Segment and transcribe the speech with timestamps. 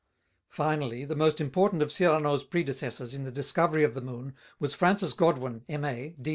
[0.49, 5.13] Finally, the most important of Cyrano's predecessors in the discovery of the moon was Francis
[5.13, 6.15] Godwin, M.A.